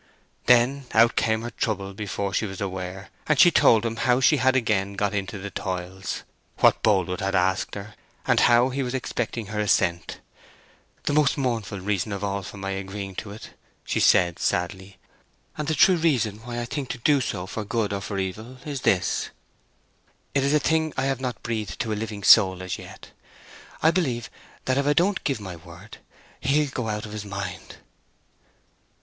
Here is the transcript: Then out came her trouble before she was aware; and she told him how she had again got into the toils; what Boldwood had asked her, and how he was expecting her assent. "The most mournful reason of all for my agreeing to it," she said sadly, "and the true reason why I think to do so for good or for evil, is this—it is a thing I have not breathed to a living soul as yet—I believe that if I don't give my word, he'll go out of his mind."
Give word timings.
Then 0.47 0.87
out 0.93 1.15
came 1.15 1.43
her 1.43 1.51
trouble 1.51 1.93
before 1.93 2.33
she 2.33 2.47
was 2.47 2.59
aware; 2.59 3.09
and 3.27 3.39
she 3.39 3.51
told 3.51 3.85
him 3.85 3.97
how 3.97 4.19
she 4.19 4.37
had 4.37 4.55
again 4.55 4.93
got 4.93 5.13
into 5.13 5.37
the 5.37 5.51
toils; 5.51 6.23
what 6.57 6.81
Boldwood 6.81 7.19
had 7.19 7.35
asked 7.35 7.75
her, 7.75 7.93
and 8.25 8.39
how 8.39 8.69
he 8.69 8.81
was 8.81 8.95
expecting 8.95 9.45
her 9.53 9.59
assent. 9.59 10.19
"The 11.03 11.13
most 11.13 11.37
mournful 11.37 11.79
reason 11.81 12.11
of 12.13 12.23
all 12.23 12.41
for 12.41 12.57
my 12.57 12.71
agreeing 12.71 13.13
to 13.17 13.29
it," 13.29 13.51
she 13.85 13.99
said 13.99 14.39
sadly, 14.39 14.97
"and 15.55 15.67
the 15.67 15.75
true 15.75 15.97
reason 15.97 16.39
why 16.39 16.59
I 16.59 16.65
think 16.65 16.89
to 16.89 16.97
do 16.97 17.21
so 17.21 17.45
for 17.45 17.63
good 17.63 17.93
or 17.93 18.01
for 18.01 18.17
evil, 18.17 18.57
is 18.65 18.81
this—it 18.81 20.43
is 20.43 20.53
a 20.55 20.59
thing 20.59 20.93
I 20.97 21.03
have 21.05 21.21
not 21.21 21.43
breathed 21.43 21.79
to 21.81 21.93
a 21.93 21.93
living 21.93 22.23
soul 22.23 22.63
as 22.63 22.79
yet—I 22.79 23.91
believe 23.91 24.31
that 24.65 24.79
if 24.79 24.87
I 24.87 24.93
don't 24.93 25.23
give 25.23 25.39
my 25.39 25.57
word, 25.57 25.99
he'll 26.39 26.71
go 26.71 26.89
out 26.89 27.05
of 27.05 27.11
his 27.11 27.23
mind." 27.23 27.77